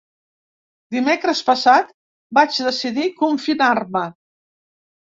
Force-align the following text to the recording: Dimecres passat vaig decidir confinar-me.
Dimecres 0.95 1.43
passat 1.51 1.93
vaig 2.41 2.59
decidir 2.71 3.07
confinar-me. 3.25 4.07